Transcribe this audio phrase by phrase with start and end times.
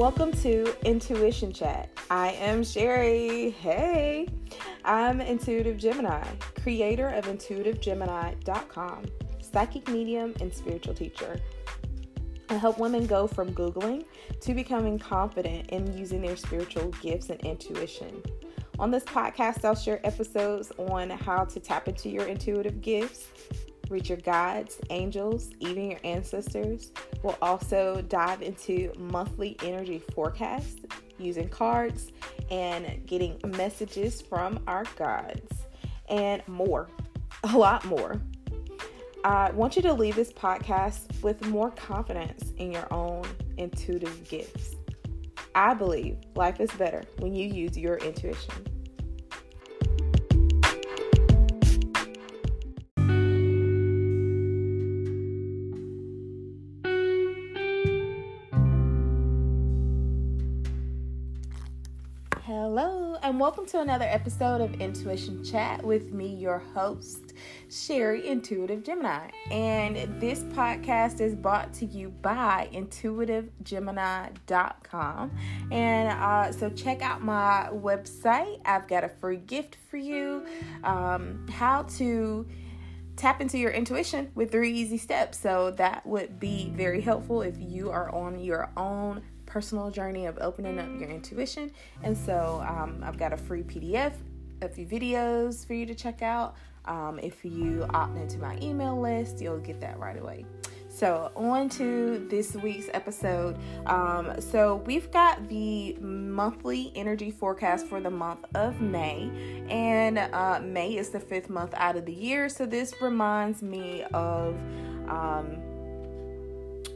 [0.00, 1.90] Welcome to Intuition Chat.
[2.10, 3.50] I am Sherry.
[3.50, 4.28] Hey,
[4.82, 6.26] I'm Intuitive Gemini,
[6.62, 9.04] creator of intuitivegemini.com,
[9.42, 11.38] psychic medium and spiritual teacher.
[12.48, 14.06] I help women go from Googling
[14.40, 18.22] to becoming confident in using their spiritual gifts and intuition.
[18.78, 23.28] On this podcast, I'll share episodes on how to tap into your intuitive gifts,
[23.90, 26.92] reach your guides, angels, even your ancestors.
[27.22, 30.76] We'll also dive into monthly energy forecasts
[31.18, 32.12] using cards
[32.50, 35.64] and getting messages from our guides
[36.08, 36.88] and more,
[37.44, 38.20] a lot more.
[39.22, 43.24] I want you to leave this podcast with more confidence in your own
[43.58, 44.76] intuitive gifts.
[45.54, 48.69] I believe life is better when you use your intuition.
[63.50, 67.34] Welcome to another episode of Intuition Chat with me, your host,
[67.68, 69.28] Sherry Intuitive Gemini.
[69.50, 75.30] And this podcast is brought to you by intuitivegemini.com.
[75.72, 78.60] And uh, so check out my website.
[78.64, 80.46] I've got a free gift for you
[80.84, 82.46] um, how to
[83.16, 85.40] tap into your intuition with three easy steps.
[85.40, 90.38] So that would be very helpful if you are on your own personal journey of
[90.40, 91.72] opening up your intuition.
[92.02, 94.12] And so um, I've got a free PDF,
[94.62, 96.54] a few videos for you to check out.
[96.86, 100.46] Um, if you opt into my email list, you'll get that right away.
[100.88, 103.56] So, on to this week's episode.
[103.86, 109.30] Um, so, we've got the monthly energy forecast for the month of May,
[109.68, 112.48] and uh, May is the fifth month out of the year.
[112.48, 114.56] So, this reminds me of.
[115.08, 115.69] Um,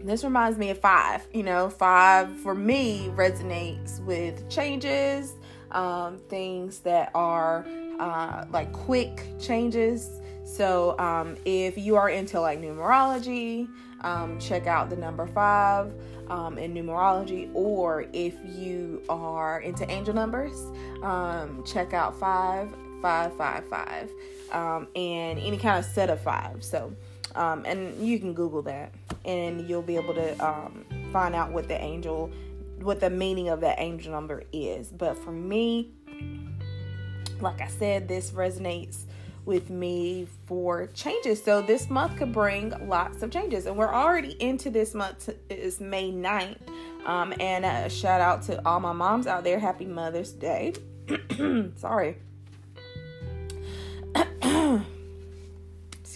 [0.09, 1.27] this reminds me of five.
[1.33, 5.35] You know, five for me resonates with changes,
[5.71, 7.67] um, things that are
[7.99, 10.11] uh, like quick changes.
[10.45, 13.69] So, um, if you are into like numerology,
[14.03, 15.93] um, check out the number five
[16.29, 20.55] um, in numerology, or if you are into angel numbers,
[21.03, 22.69] um, check out five,
[23.01, 24.11] five, five, five,
[24.53, 26.63] um, and any kind of set of five.
[26.63, 26.95] So,
[27.35, 28.93] um, and you can Google that,
[29.25, 32.31] and you'll be able to um, find out what the angel,
[32.81, 34.89] what the meaning of that angel number is.
[34.89, 35.93] But for me,
[37.41, 39.05] like I said, this resonates
[39.45, 41.43] with me for changes.
[41.43, 43.67] So this month could bring lots of changes.
[43.67, 45.29] And we're already into this month.
[45.51, 46.57] It's May 9th.
[47.05, 49.59] Um, and a shout out to all my moms out there.
[49.59, 50.73] Happy Mother's Day.
[51.77, 52.17] Sorry.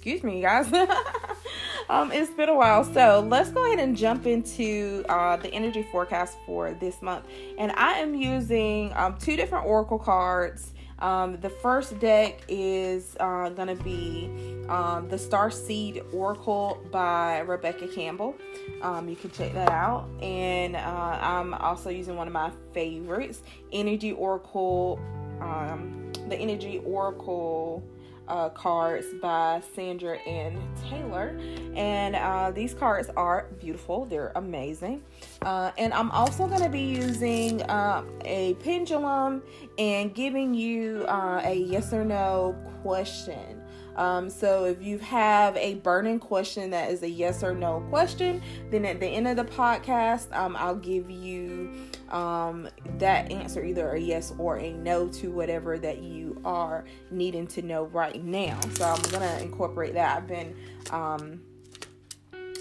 [0.09, 0.73] Excuse me, guys.
[1.91, 2.83] um, it's been a while.
[2.83, 7.27] So let's go ahead and jump into uh, the energy forecast for this month.
[7.59, 10.73] And I am using um, two different oracle cards.
[11.01, 14.31] Um, the first deck is uh, going to be
[14.71, 18.35] um, the Starseed Oracle by Rebecca Campbell.
[18.81, 20.09] Um, you can check that out.
[20.23, 23.43] And uh, I'm also using one of my favorites,
[23.75, 24.99] Energy Oracle,
[25.43, 27.85] um, the Energy Oracle
[28.29, 31.39] uh, cards by Sandra Anne Taylor.
[31.75, 35.03] And uh, these cards are beautiful, they're amazing.
[35.43, 39.43] Uh, and I'm also going to be using uh, a pendulum
[39.79, 43.63] and giving you uh, a yes or no question.
[43.99, 48.41] Um, so if you have a burning question that is a yes or no question,
[48.71, 51.73] then at the end of the podcast, um, I'll give you
[52.11, 57.47] um, that answer either a yes or a no to whatever that you are needing
[57.49, 58.59] to know right now.
[58.75, 60.17] So I'm gonna incorporate that.
[60.17, 60.57] I've been
[60.91, 61.41] um,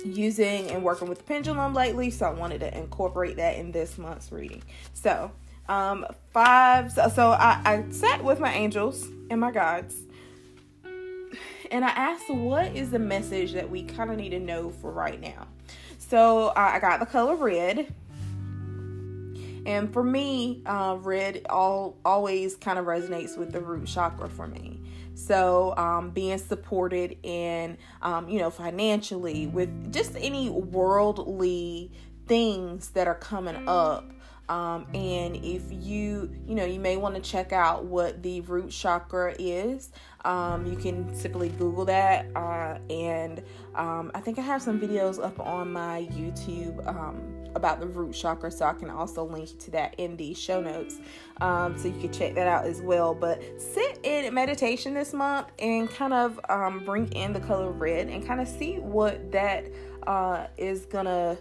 [0.06, 3.98] using and working with the pendulum lately, so I wanted to incorporate that in this
[3.98, 4.64] month's reading.
[4.94, 5.32] So
[5.70, 9.96] um five so, so I, I sat with my angels and my guides
[11.72, 14.92] and I asked, what is the message that we kind of need to know for
[14.92, 15.48] right now?
[15.98, 17.94] So uh, I got the color red.
[19.68, 24.48] And for me, uh, red all always kind of resonates with the root chakra for
[24.48, 24.82] me.
[25.14, 31.92] So um, being supported in, um, you know, financially with just any worldly
[32.28, 34.10] things that are coming up
[34.50, 38.72] um, and if you, you know, you may want to check out what the root
[38.72, 39.92] chakra is.
[40.24, 42.28] Um, you can simply Google that.
[42.36, 43.44] Uh, and
[43.76, 48.14] um, I think I have some videos up on my YouTube um, about the root
[48.14, 51.00] chakra, so I can also link to that in the show notes.
[51.42, 53.14] Um, so you can check that out as well.
[53.14, 58.08] But sit in meditation this month and kind of um, bring in the color red
[58.08, 59.66] and kind of see what that
[60.06, 61.38] uh, is gonna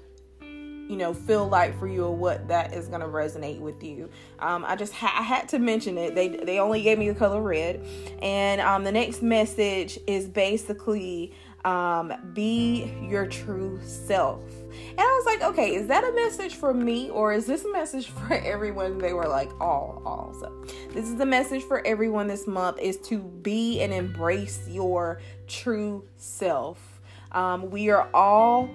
[0.88, 4.08] you know feel like for you or what that is going to resonate with you
[4.38, 7.14] um, i just ha- I had to mention it they they only gave me the
[7.14, 7.84] color red
[8.22, 11.32] and um, the next message is basically
[11.66, 14.42] um, be your true self
[14.90, 17.72] and I was like, okay, is that a message for me or is this a
[17.72, 18.98] message for everyone?
[18.98, 20.34] They were like, all, all.
[20.40, 25.20] So this is the message for everyone this month is to be and embrace your
[25.46, 27.00] true self.
[27.32, 28.70] Um, we are all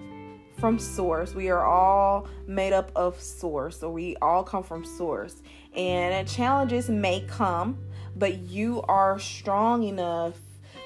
[0.59, 1.33] from source.
[1.33, 3.79] We are all made up of source.
[3.79, 5.41] So we all come from source.
[5.75, 7.79] And challenges may come,
[8.15, 10.35] but you are strong enough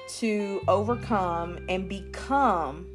[0.08, 2.86] to overcome and become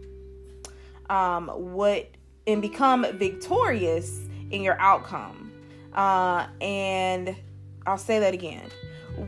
[1.09, 2.09] um, what
[2.47, 5.51] and become victorious in your outcome.
[5.93, 7.35] Uh, and
[7.85, 8.69] I'll say that again.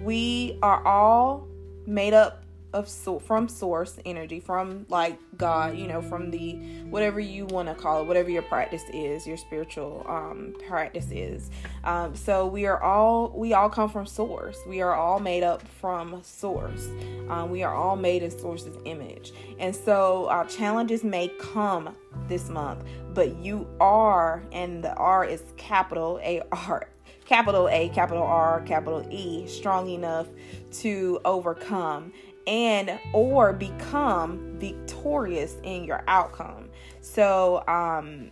[0.01, 1.47] We are all
[1.85, 2.42] made up
[2.73, 2.89] of
[3.21, 6.53] from source energy from like god you know from the
[6.89, 11.49] whatever you want to call it whatever your practice is your spiritual um practice is.
[11.83, 14.57] Um so we are all we all come from source.
[14.67, 16.89] We are all made up from source.
[17.29, 19.33] Um, we are all made in source's image.
[19.59, 21.95] And so our challenges may come
[22.27, 22.83] this month
[23.13, 26.87] but you are and the r is capital a r
[27.25, 30.27] capital A, capital R, capital E, strong enough
[30.71, 32.11] to overcome
[32.47, 36.69] and or become victorious in your outcome.
[37.01, 38.31] So um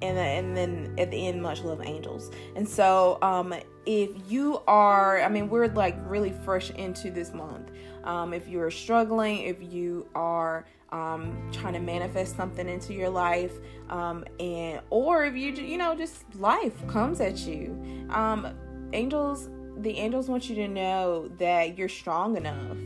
[0.00, 2.30] and and then at the end much love angels.
[2.56, 3.54] And so um
[3.86, 7.70] if you are I mean we're like really fresh into this month.
[8.04, 13.52] Um if you're struggling, if you are um, trying to manifest something into your life,
[13.88, 18.46] um, and or if you you know just life comes at you, um,
[18.92, 19.48] angels
[19.78, 22.76] the angels want you to know that you're strong enough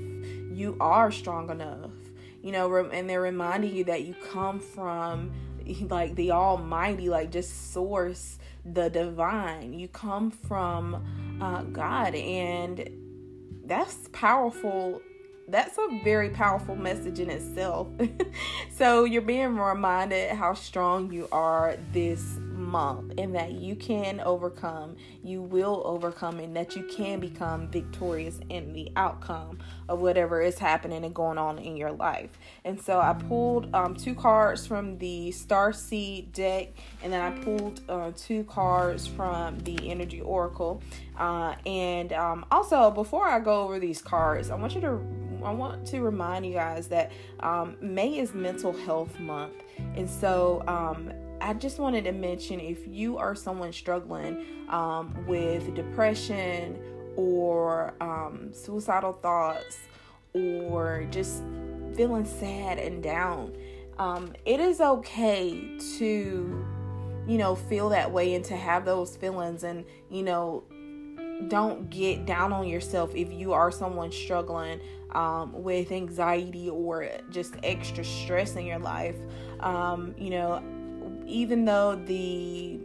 [0.57, 1.91] you are strong enough
[2.43, 5.33] you know and they're reminding you that you come from
[5.91, 8.39] like the almighty like just source
[8.73, 9.79] the divine.
[9.79, 12.89] You come from uh, god and
[13.65, 15.03] that's powerful.
[15.49, 17.89] That's a very powerful message in itself.
[18.71, 24.97] So you're being reminded how strong you are this month and that you can overcome,
[25.23, 29.59] you will overcome, and that you can become victorious in the outcome
[29.89, 32.39] of whatever is happening and going on in your life.
[32.65, 36.69] And so I pulled um, two cards from the Starseed deck,
[37.03, 40.83] and then I pulled uh, two cards from the Energy Oracle.
[41.17, 45.01] Uh, and um, also, before I go over these cards, I want you to
[45.45, 49.53] I want to remind you guys that um, May is Mental Health Month,
[49.95, 51.13] and so um,
[51.47, 56.77] I just wanted to mention if you are someone struggling um, with depression
[57.15, 59.79] or um, suicidal thoughts
[60.35, 61.45] or just
[61.95, 63.57] feeling sad and down,
[63.97, 66.67] um, it is okay to,
[67.29, 70.65] you know, feel that way and to have those feelings and, you know,
[71.47, 74.81] don't get down on yourself if you are someone struggling
[75.13, 79.17] um, with anxiety or just extra stress in your life.
[79.61, 80.61] Um, you know,
[81.27, 82.81] even though the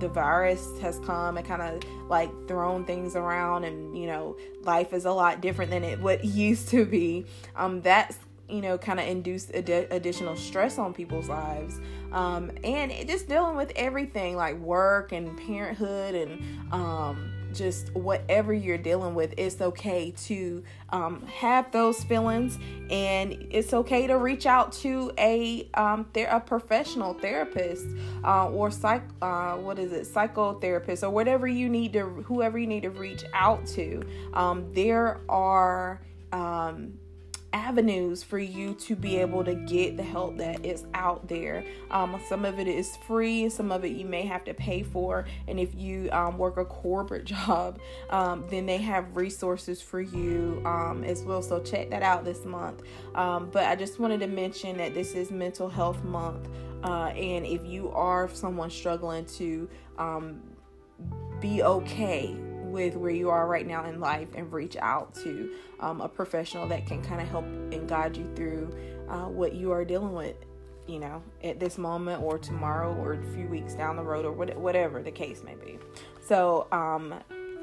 [0.00, 4.92] the virus has come and kind of like thrown things around and you know life
[4.92, 8.16] is a lot different than it what used to be um that's
[8.48, 11.80] you know kind of induced ad- additional stress on people's lives.
[12.12, 18.52] Um and it, just dealing with everything like work and parenthood and um just whatever
[18.52, 22.58] you're dealing with, it's okay to um, have those feelings,
[22.90, 27.86] and it's okay to reach out to a um, ther- a professional therapist
[28.24, 32.66] uh, or psych uh, what is it psychotherapist or whatever you need to whoever you
[32.66, 34.02] need to reach out to.
[34.34, 36.00] Um, there are
[36.32, 36.98] um,
[37.52, 41.64] avenues for you to be able to get the help that is out there.
[41.90, 45.26] Um, some of it is free, some of it you may have to pay for.
[45.48, 47.78] And if you um, work a corporate job,
[48.10, 51.42] um, then they have resources for you um, as well.
[51.42, 52.82] So check that out this month.
[53.14, 56.48] Um, but I just wanted to mention that this is Mental Health Month.
[56.82, 59.68] Uh, and if you are someone struggling to
[59.98, 60.42] um,
[61.40, 62.36] be okay
[62.72, 66.66] with where you are right now in life and reach out to um, a professional
[66.68, 68.74] that can kind of help and guide you through
[69.08, 70.36] uh, what you are dealing with
[70.88, 74.32] you know at this moment or tomorrow or a few weeks down the road or
[74.32, 75.78] whatever the case may be.
[76.26, 77.14] So um,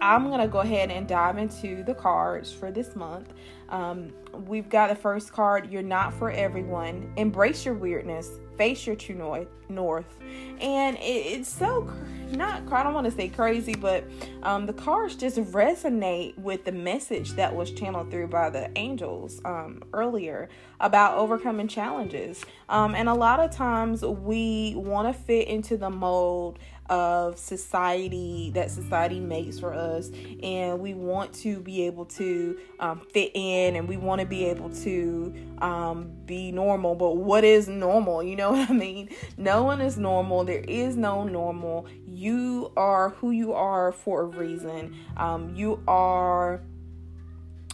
[0.01, 3.33] i'm gonna go ahead and dive into the cards for this month
[3.69, 4.11] Um,
[4.47, 7.11] we've got the first card You're not for everyone.
[7.17, 10.19] Embrace your weirdness, face your true north.
[10.59, 11.89] And it, it's so
[12.31, 14.03] not, I don't want to say crazy, but
[14.43, 19.41] um, the cards just resonate with the message that was channeled through by the angels
[19.45, 20.49] um, earlier
[20.79, 22.43] about overcoming challenges.
[22.67, 26.59] Um, and a lot of times we want to fit into the mold
[26.89, 30.11] of society that society makes for us.
[30.43, 34.45] And we want to be able to um, fit in and we want to be
[34.45, 36.95] able to um, be normal.
[36.95, 38.23] But what is normal?
[38.23, 39.09] You know what i mean?
[39.37, 40.43] No one is normal.
[40.43, 41.87] There is no normal.
[42.05, 44.95] You are who you are for a reason.
[45.17, 46.61] Um, you are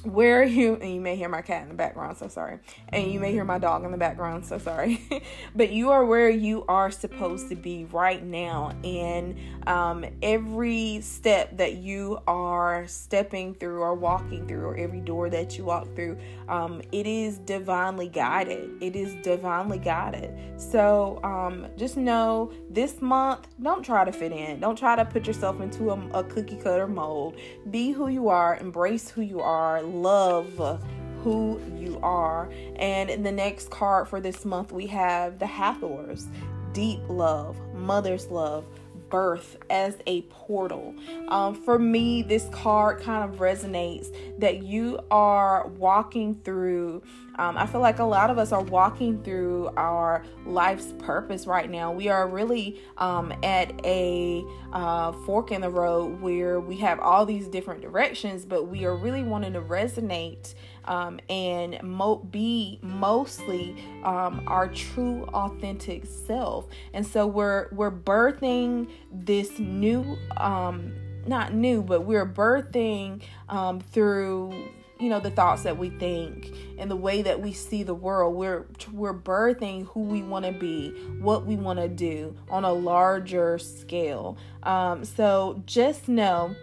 [0.05, 2.59] where you and you may hear my cat in the background so sorry.
[2.89, 5.01] And you may hear my dog in the background so sorry.
[5.55, 8.73] But you are where you are supposed to be right now.
[8.83, 15.29] And um, every step that you are stepping through or walking through or every door
[15.29, 18.81] that you walk through um, it is divinely guided.
[18.81, 20.33] It is divinely guided.
[20.59, 24.59] So um, just know this month don't try to fit in.
[24.59, 27.37] Don't try to put yourself into a, a cookie cutter mold.
[27.71, 30.79] Be who you are embrace who you are love
[31.25, 32.51] who you are.
[32.75, 36.27] And in the next card for this month, we have the Hathors.
[36.71, 38.63] Deep love, mother's love,
[39.09, 40.95] birth as a portal.
[41.27, 47.01] Um, for me, this card kind of resonates that you are walking through.
[47.37, 51.69] Um, I feel like a lot of us are walking through our life's purpose right
[51.69, 51.91] now.
[51.91, 57.25] We are really um, at a uh, fork in the road where we have all
[57.25, 60.53] these different directions, but we are really wanting to resonate
[60.85, 66.67] um, and mo- be mostly um, our true authentic self.
[66.93, 70.93] And so we're we're birthing this new um,
[71.27, 76.89] not new but we're birthing um, through you know the thoughts that we think and
[76.89, 78.35] the way that we see the world.
[78.35, 80.89] We're we're birthing who we want to be
[81.19, 84.37] what we want to do on a larger scale.
[84.63, 86.55] Um, so just know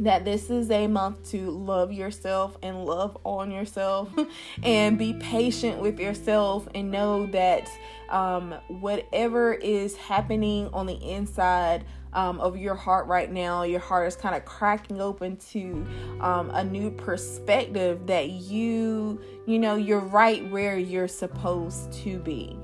[0.00, 4.08] that this is a month to love yourself and love on yourself
[4.62, 7.68] and be patient with yourself and know that
[8.08, 14.08] um, whatever is happening on the inside um, of your heart right now, your heart
[14.08, 15.86] is kind of cracking open to
[16.20, 22.56] um, a new perspective that you, you know, you're right where you're supposed to be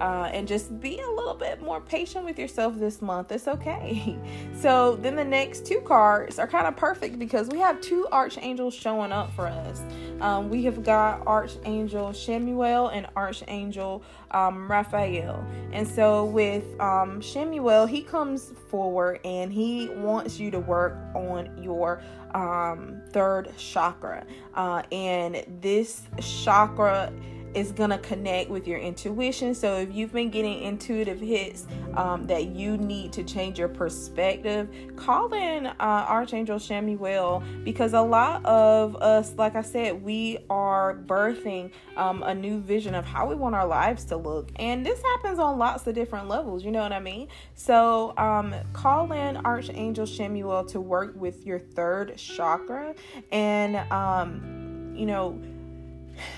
[0.00, 3.30] uh, and just be a little bit more patient with yourself this month.
[3.32, 4.18] It's okay.
[4.60, 8.74] So then the next two cards are kind of perfect because we have two archangels
[8.74, 9.80] showing up for us.
[10.20, 14.02] Um, we have got Archangel Chamuel and Archangel
[14.32, 15.44] um, Raphael.
[15.72, 21.62] And so with um, Chamuel, he comes forward and he wants you to work on
[21.62, 22.02] your
[22.34, 24.26] um, third chakra.
[24.54, 27.12] Uh, and this chakra
[27.54, 29.54] is going to connect with your intuition.
[29.54, 34.68] So if you've been getting intuitive hits um, that you need to change your perspective,
[34.96, 40.96] call in uh, Archangel Chamuel because a lot of us, like I said, we are
[41.06, 44.50] birthing um, a new vision of how we want our lives to look.
[44.56, 47.28] And this happens on lots of different levels, you know what I mean?
[47.54, 52.94] So um, call in Archangel Chamuel to work with your third chakra
[53.32, 55.40] and, um, you know,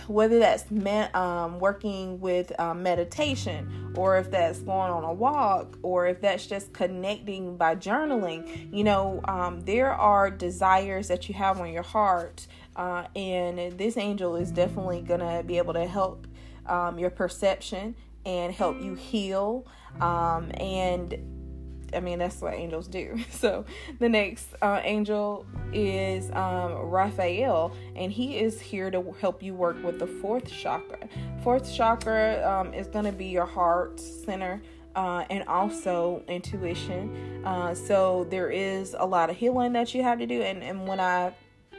[0.06, 0.64] whether that's
[1.14, 6.46] um, working with um, meditation or if that's going on a walk or if that's
[6.46, 11.82] just connecting by journaling you know um, there are desires that you have on your
[11.82, 12.46] heart
[12.76, 16.26] uh, and this angel is definitely gonna be able to help
[16.66, 19.66] um, your perception and help you heal
[20.00, 21.41] um, and
[21.94, 23.18] I mean, that's what angels do.
[23.30, 23.64] So
[23.98, 29.82] the next uh, angel is um, Raphael, and he is here to help you work
[29.82, 31.08] with the fourth chakra.
[31.42, 34.62] Fourth chakra um, is going to be your heart center.
[34.94, 37.42] Uh, and also intuition.
[37.46, 40.42] Uh, so there is a lot of healing that you have to do.
[40.42, 41.32] And, and when I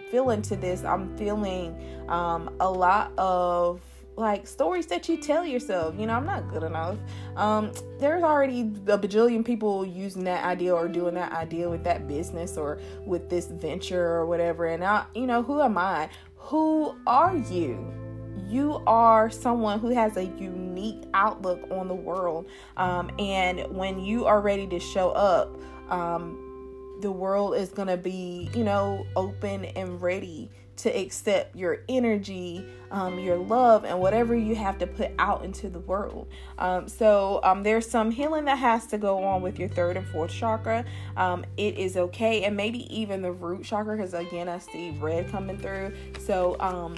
[0.10, 1.76] feel into this, I'm feeling
[2.10, 3.82] um, a lot of
[4.16, 6.98] like stories that you tell yourself you know i'm not good enough.
[7.36, 12.08] Um there's already a bajillion people using that idea or doing that idea with that
[12.08, 14.68] business or with this venture or whatever.
[14.68, 16.10] And i you know who am i?
[16.38, 17.94] Who are you?
[18.48, 22.48] You are someone who has a unique outlook on the world.
[22.78, 25.58] Um, and when you are ready to show up
[25.90, 26.44] um,
[27.02, 32.66] the world is going to be you know open and ready to accept your energy,
[32.92, 36.28] um, your love, and whatever you have to put out into the world.
[36.58, 40.08] Um, so um, there's some healing that has to go on with your third and
[40.08, 40.86] fourth chakra.
[41.16, 45.30] Um, it is okay, and maybe even the root chakra, because again, I see red
[45.30, 45.94] coming through.
[46.20, 46.96] So um,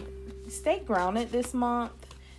[0.47, 1.91] stay grounded this month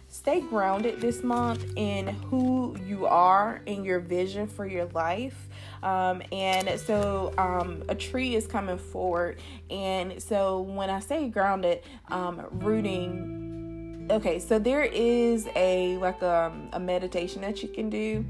[0.09, 5.49] stay grounded this month in who you are and your vision for your life.
[5.87, 9.39] Um, and so um, a tree is coming forward.
[9.71, 16.47] And so when I say grounded, um, rooting, okay, so there is a like a,
[16.47, 18.25] um, a meditation that you can do.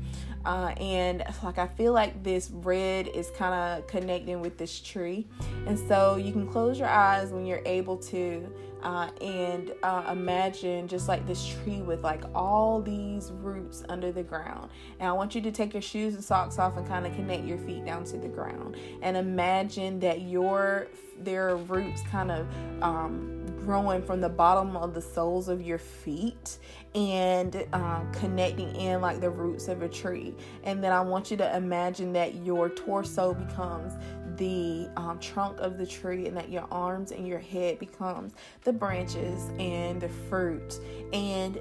[0.47, 5.27] Uh, and like I feel like this red is kind of connecting with this tree,
[5.67, 8.49] and so you can close your eyes when you're able to,
[8.85, 14.23] uh, and uh, imagine just like this tree with like all these roots under the
[14.23, 14.71] ground.
[15.01, 17.45] And I want you to take your shoes and socks off and kind of connect
[17.45, 20.87] your feet down to the ground, and imagine that your
[21.19, 22.47] their roots kind of
[22.83, 26.59] um, growing from the bottom of the soles of your feet
[26.95, 30.35] and uh, connecting in like the roots of a tree.
[30.65, 33.93] And then I want you to imagine that your torso becomes
[34.37, 38.73] the um, trunk of the tree and that your arms and your head becomes the
[38.73, 40.79] branches and the fruit
[41.13, 41.59] and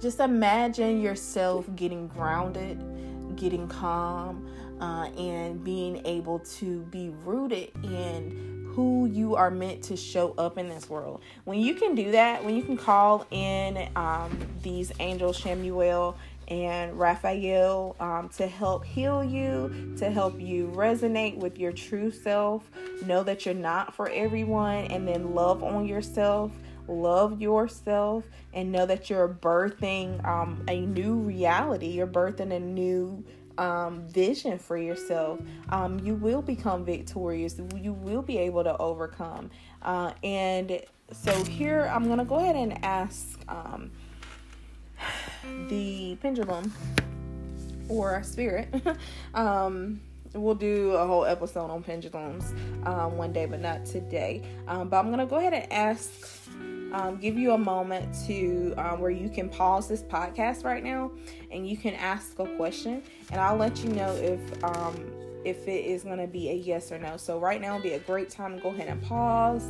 [0.00, 2.80] just imagine yourself getting grounded
[3.36, 4.48] getting calm
[4.80, 10.58] uh, and being able to be rooted in who you are meant to show up
[10.58, 11.22] in this world.
[11.44, 16.14] When you can do that, when you can call in um, these angels, Chamuel
[16.48, 22.70] and Raphael, um, to help heal you, to help you resonate with your true self,
[23.06, 26.52] know that you're not for everyone, and then love on yourself
[26.88, 31.88] love yourself and know that you're birthing um, a new reality.
[31.88, 33.24] You're birthing a new
[33.58, 37.60] um, vision for yourself, um, you will become victorious.
[37.76, 39.50] You will be able to overcome.
[39.82, 40.80] Uh, and
[41.12, 43.90] so here I'm going to go ahead and ask um,
[45.68, 46.72] the pendulum
[47.88, 48.68] or spirit.
[49.34, 50.00] um,
[50.34, 52.52] we'll do a whole episode on pendulums
[52.84, 54.42] um, one day, but not today.
[54.68, 56.10] Um, but I'm going to go ahead and ask
[56.92, 61.10] um, give you a moment to um, where you can pause this podcast right now
[61.50, 64.94] and you can ask a question, and I'll let you know if um,
[65.44, 67.16] if it is going to be a yes or no.
[67.16, 69.64] So right now will be a great time to go ahead and pause,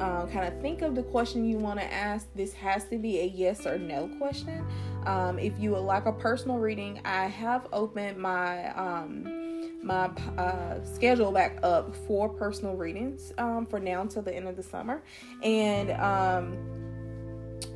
[0.00, 2.26] um, kind of think of the question you want to ask.
[2.34, 4.66] This has to be a yes or no question.
[5.06, 9.41] Um, if you would like a personal reading, I have opened my um,
[9.82, 10.06] my
[10.38, 14.62] uh, schedule back up for personal readings um, for now until the end of the
[14.62, 15.02] summer.
[15.42, 16.56] And um,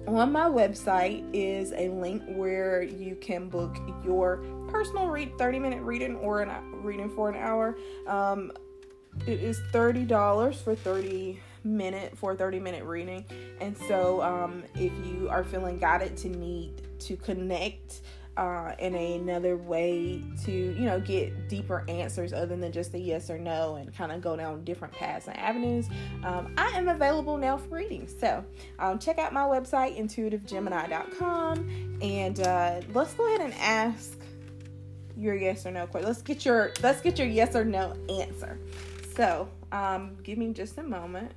[0.07, 5.83] on my website is a link where you can book your personal read 30 minute
[5.83, 7.77] reading or a reading for an hour.
[8.07, 8.53] Um,
[9.27, 13.25] it is $30 for 30 minute for 30 minute reading.
[13.61, 18.03] And so um, if you are feeling guided to need to connect
[18.37, 23.31] uh, in another way to you know get deeper answers other than just a yes
[23.31, 25.89] or no and kind of go down different paths and avenues
[26.25, 28.45] um, i am available now for readings so
[28.79, 34.19] um, check out my website intuitivegemini.com and uh, let's go ahead and ask
[35.17, 38.59] your yes or no question let's get your let's get your yes or no answer.
[39.17, 41.33] So um, give me just a moment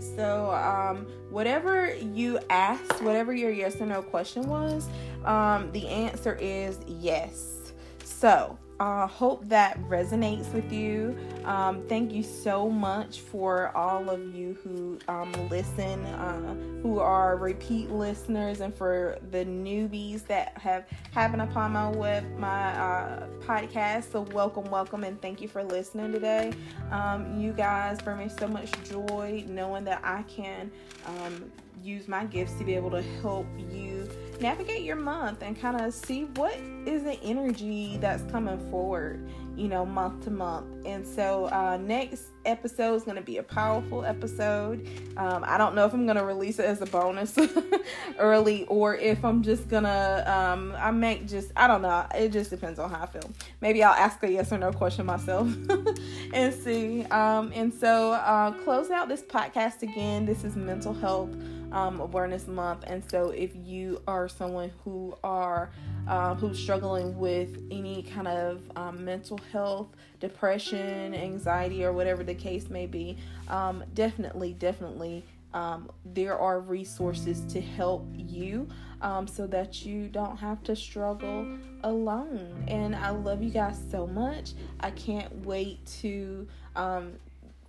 [0.00, 4.88] So, um, whatever you asked, whatever your yes or no question was,
[5.24, 7.72] um, the answer is yes.
[8.04, 11.16] So, uh, hope that resonates with you.
[11.44, 17.36] Um, thank you so much for all of you who um, listen, uh, who are
[17.36, 24.10] repeat listeners, and for the newbies that have happened upon my web, my uh, podcast.
[24.10, 26.52] So welcome, welcome, and thank you for listening today.
[26.90, 30.72] Um, you guys bring me so much joy knowing that I can
[31.06, 31.52] um,
[31.84, 34.08] use my gifts to be able to help you
[34.42, 39.24] navigate your month and kind of see what is the energy that's coming forward,
[39.56, 40.66] you know, month to month.
[40.84, 44.84] And so, uh, next episode is going to be a powerful episode.
[45.16, 47.38] Um, I don't know if I'm going to release it as a bonus
[48.18, 52.04] early or if I'm just going to, um, I may just, I don't know.
[52.12, 53.30] It just depends on how I feel.
[53.60, 55.48] Maybe I'll ask a yes or no question myself
[56.34, 57.04] and see.
[57.04, 61.30] Um, and so, uh, closing out this podcast again, this is mental health
[61.72, 65.70] um, Awareness Month, and so if you are someone who are
[66.06, 69.88] um, who's struggling with any kind of um, mental health,
[70.20, 73.16] depression, anxiety, or whatever the case may be,
[73.48, 78.68] um, definitely, definitely um, there are resources to help you
[79.00, 81.46] um, so that you don't have to struggle
[81.84, 82.64] alone.
[82.68, 84.52] And I love you guys so much.
[84.80, 86.46] I can't wait to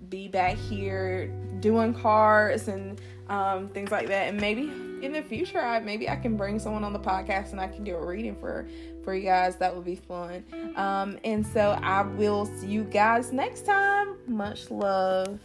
[0.10, 1.28] be back here
[1.60, 4.30] doing cards and um, things like that.
[4.30, 4.64] And maybe
[5.02, 7.84] in the future, I maybe I can bring someone on the podcast and I can
[7.84, 8.68] do a reading for
[9.04, 9.56] for you guys.
[9.58, 10.44] That would be fun.
[10.76, 14.16] Um, and so I will see you guys next time.
[14.28, 15.40] Much love.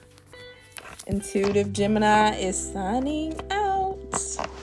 [1.07, 4.58] Intuitive Gemini is signing out.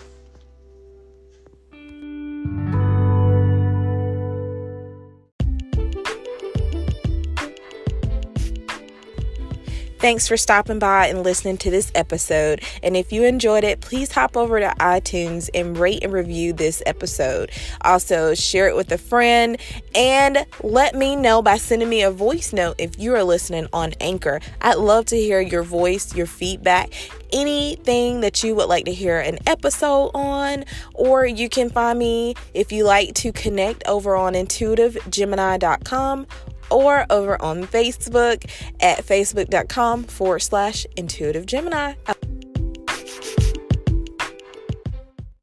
[10.00, 12.62] Thanks for stopping by and listening to this episode.
[12.84, 16.84] And if you enjoyed it, please hop over to iTunes and rate and review this
[16.86, 17.50] episode.
[17.82, 19.58] Also, share it with a friend
[19.96, 23.94] and let me know by sending me a voice note if you are listening on
[24.02, 24.42] Anchor.
[24.62, 26.92] I'd love to hear your voice, your feedback,
[27.32, 32.36] anything that you would like to hear an episode on, or you can find me
[32.54, 36.28] if you like to connect over on intuitivegemini.com
[36.70, 38.46] or over on Facebook
[38.82, 41.94] at facebook.com forward slash intuitive Gemini.